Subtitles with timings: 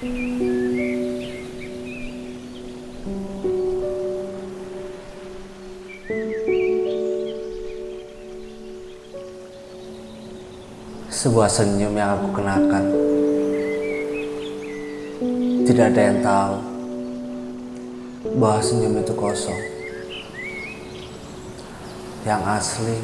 [0.00, 0.08] Sebuah
[11.52, 12.84] senyum yang aku kenakan.
[15.68, 16.56] Tidak ada yang tahu
[18.40, 19.60] Bahwa senyum itu kosong.
[22.24, 22.96] Yang asli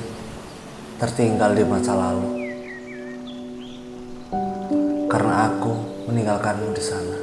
[0.97, 2.57] Tertinggal di masa lalu.
[5.13, 7.19] Karena aku meninggalkanmu di sana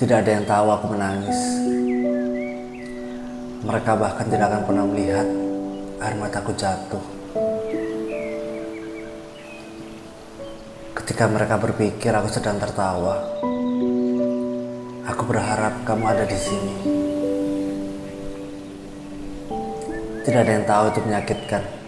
[0.00, 1.38] Tidak ada yang tahu aku menangis
[3.60, 5.28] mereka bahkan tidak akan pernah melihat
[6.00, 7.04] air mataku jatuh.
[10.96, 13.20] Ketika mereka berpikir aku sedang tertawa,
[15.04, 16.74] aku berharap kamu ada di sini.
[20.24, 21.79] Tidak ada yang tahu itu menyakitkan.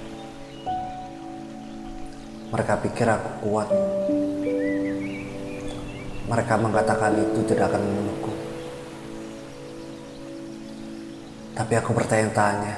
[2.52, 3.68] Mereka pikir aku kuat.
[6.28, 8.32] Mereka mengatakan itu tidak akan membunuhku.
[11.56, 12.76] Tapi aku bertanya-tanya,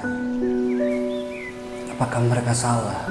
[1.98, 3.03] apakah mereka salah?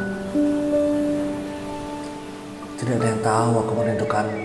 [2.80, 4.44] Tidak ada yang tahu aku merindukanmu.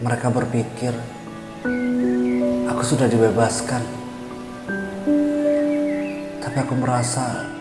[0.00, 0.96] Mereka berpikir
[2.72, 3.84] aku sudah dibebaskan.
[6.40, 7.59] Tapi aku merasa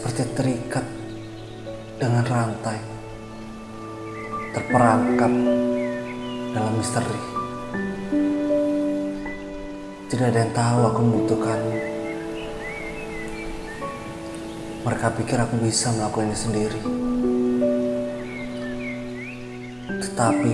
[0.00, 0.86] seperti terikat
[2.00, 2.80] dengan rantai,
[4.56, 5.28] terperangkap
[6.56, 7.20] dalam misteri.
[10.08, 11.76] Tidak ada yang tahu aku membutuhkanmu.
[14.88, 16.80] Mereka pikir aku bisa melakukannya sendiri.
[20.00, 20.52] Tetapi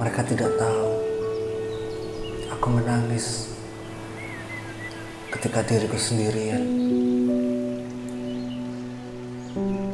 [0.00, 0.88] mereka tidak tahu
[2.48, 3.52] aku menangis
[5.36, 7.11] ketika diriku sendirian.
[9.54, 9.91] 嗯。